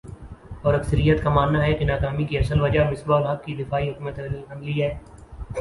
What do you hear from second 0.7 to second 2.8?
اکثریت کا ماننا ہے کہ ناکامی کی اصل